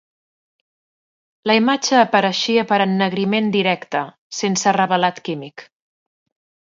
[1.51, 4.01] La imatge apareixia per ennegriment directe,
[4.39, 5.67] sense revelat químic.